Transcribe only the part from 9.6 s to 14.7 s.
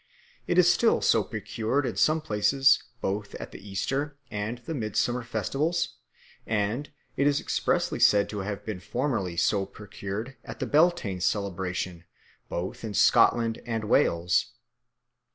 procured at the Beltane celebration both in Scotland and Wales.